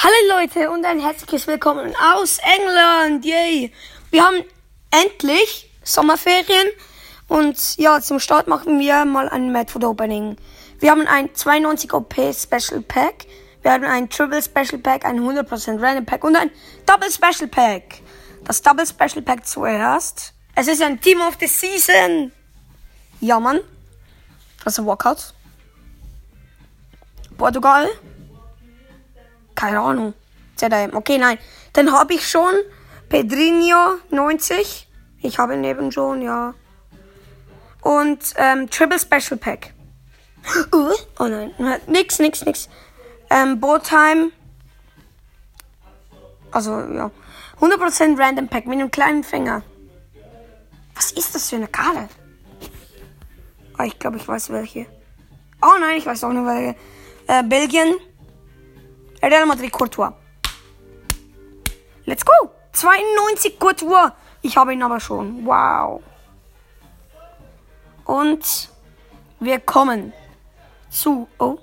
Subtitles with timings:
[0.00, 3.24] Hallo Leute und ein herzliches Willkommen aus England.
[3.24, 3.72] Yay!
[4.12, 4.44] Wir haben
[4.92, 6.68] endlich Sommerferien
[7.26, 10.36] und ja, zum Start machen wir mal ein Method Opening.
[10.78, 13.26] Wir haben ein 92 OP Special Pack,
[13.62, 16.52] wir haben ein Triple Special Pack, ein 100% Random Pack und ein
[16.86, 18.00] Double Special Pack.
[18.44, 20.32] Das Double Special Pack zuerst.
[20.54, 22.30] Es ist ein Team of the Season.
[23.18, 23.58] Ja, Mann.
[24.64, 25.34] Ein Walkout.
[27.36, 27.88] Portugal.
[29.58, 30.14] Keine Ahnung.
[30.54, 30.94] ZDM.
[30.94, 31.36] Okay, nein.
[31.72, 32.54] Dann habe ich schon
[33.08, 34.86] Pedrinho 90.
[35.20, 36.54] Ich habe ihn eben schon, ja.
[37.82, 39.74] Und ähm, Triple Special Pack.
[40.72, 41.52] Uh, oh nein,
[41.88, 42.68] nix, nix, nix.
[43.30, 44.30] Ähm, Boatime.
[46.52, 47.10] Also, ja.
[47.60, 49.64] 100% Random Pack mit einem kleinen Finger.
[50.94, 52.08] Was ist das für eine Karte?
[53.76, 54.86] Ah, ich glaube, ich weiß welche.
[55.60, 56.76] Oh nein, ich weiß auch nicht welche.
[57.26, 57.96] Äh, Belgien.
[59.22, 60.12] Real Madrid Courtois.
[62.06, 62.50] Let's go.
[62.72, 64.12] 92 Courtois.
[64.42, 65.44] Ich habe ihn aber schon.
[65.44, 66.02] Wow.
[68.04, 68.70] Und
[69.40, 70.12] wir kommen
[70.88, 71.58] zu, oh,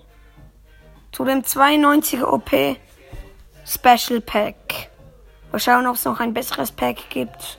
[1.11, 2.77] zu dem 92er OP
[3.65, 4.89] Special Pack.
[5.51, 7.57] Mal schauen, ob es noch ein besseres Pack gibt.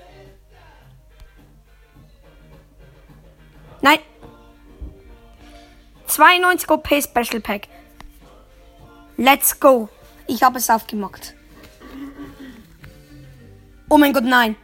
[3.80, 3.98] Nein.
[6.06, 7.68] 92 OP Special Pack.
[9.18, 9.88] Let's go.
[10.26, 11.34] Ich habe es aufgemacht.
[13.88, 14.56] Oh mein Gott, nein.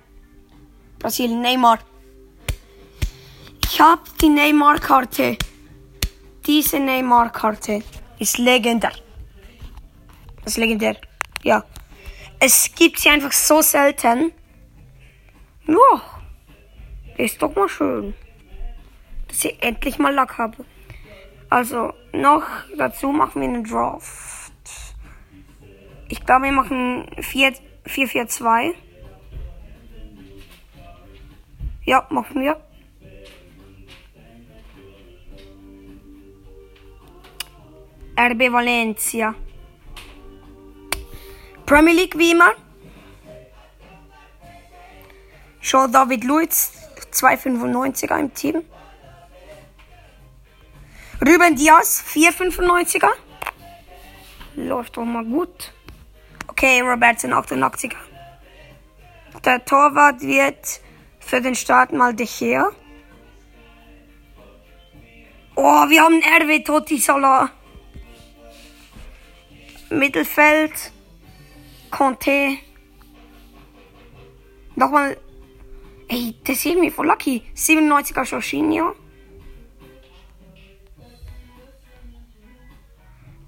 [0.98, 1.78] Brasilien, Neymar.
[3.64, 5.38] Ich habe die Neymar-Karte.
[6.46, 7.82] Diese Neymar-Karte
[8.18, 8.92] ist legendär.
[10.44, 10.96] Ist legendär.
[11.42, 11.64] Ja.
[12.38, 14.32] Es gibt sie einfach so selten.
[15.66, 16.02] Ja.
[17.16, 18.14] Ist doch mal schön.
[19.28, 20.64] Dass ich endlich mal Lack habe.
[21.48, 22.44] Also, noch
[22.76, 24.41] dazu machen wir einen Draft.
[26.12, 27.06] Ich glaube, wir machen
[27.86, 28.74] 4-4-2.
[31.86, 32.60] Ja, machen wir.
[38.14, 39.34] RB Valencia.
[41.64, 42.52] Premier League wie immer.
[45.62, 46.72] Show David Luiz,
[47.10, 48.62] 2,95er im Team.
[51.22, 53.08] Ruben Diaz, 4,95er.
[54.56, 55.72] Läuft doch mal gut.
[56.48, 57.96] Okay, Robertson 88er.
[59.44, 60.80] Der Torwart wird
[61.20, 62.70] für den Start mal De Gea.
[65.54, 67.50] Oh, wir haben RW Totti Salah.
[69.90, 70.92] Mittelfeld.
[71.90, 72.58] Conte.
[74.76, 75.16] Nochmal.
[76.08, 77.42] Ey, das ist irgendwie voll lucky.
[77.54, 78.94] 97er Jorginho.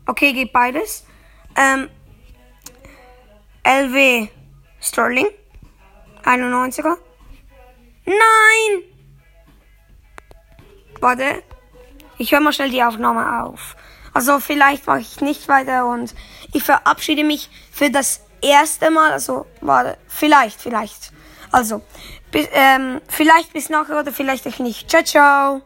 [0.06, 1.06] Okay, geht beides.
[1.56, 1.88] Ähm,
[3.64, 4.28] LW
[4.80, 5.26] Sterling.
[6.22, 6.96] 91er.
[8.06, 8.82] Nein!
[11.00, 11.42] Warte.
[12.18, 13.76] Ich höre mal schnell die Aufnahme auf.
[14.12, 16.14] Also vielleicht mache ich nicht weiter und
[16.52, 19.12] ich verabschiede mich für das erste Mal.
[19.12, 21.12] Also warte, vielleicht, vielleicht.
[21.50, 21.82] Also
[22.30, 24.88] bis, ähm, vielleicht bis nachher oder vielleicht auch nicht.
[24.88, 25.62] Ciao, ciao.